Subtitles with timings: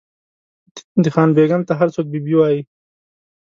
[1.03, 2.59] د خان بېګم ته هر څوک بي بي وایي.